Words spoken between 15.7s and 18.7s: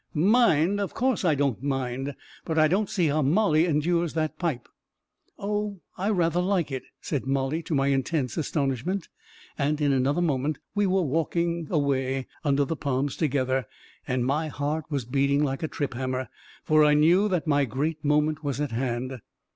hammer, for I knew that my great moment was